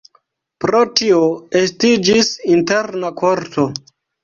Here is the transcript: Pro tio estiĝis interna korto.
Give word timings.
Pro 0.63 0.79
tio 0.99 1.19
estiĝis 1.61 2.33
interna 2.57 3.15
korto. 3.23 3.71